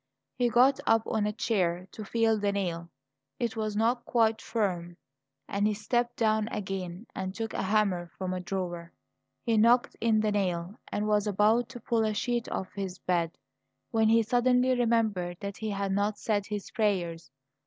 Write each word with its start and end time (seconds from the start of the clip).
He 0.33 0.49
got 0.49 0.79
up 0.87 1.03
on 1.05 1.27
a 1.27 1.31
chair 1.31 1.87
to 1.91 2.03
feel 2.03 2.39
the 2.39 2.51
nail; 2.51 2.89
it 3.37 3.55
was 3.55 3.75
not 3.75 4.03
quite 4.03 4.41
firm, 4.41 4.97
and 5.47 5.67
he 5.67 5.75
stepped 5.75 6.15
down 6.15 6.47
again 6.47 7.05
and 7.13 7.35
took 7.35 7.53
a 7.53 7.61
hammer 7.61 8.09
from 8.17 8.33
a 8.33 8.39
drawer. 8.39 8.93
He 9.43 9.57
knocked 9.57 9.95
in 10.01 10.19
the 10.21 10.31
nail, 10.31 10.79
and 10.91 11.07
was 11.07 11.27
about 11.27 11.69
to 11.69 11.79
pull 11.79 12.03
a 12.03 12.15
sheet 12.15 12.49
off 12.49 12.73
his 12.73 12.97
bed, 12.97 13.37
when 13.91 14.09
he 14.09 14.23
suddenly 14.23 14.75
remembered 14.75 15.37
that 15.39 15.57
he 15.57 15.69
had 15.69 15.91
not 15.91 16.17
said 16.17 16.47
his 16.47 16.71
prayers. 16.71 17.29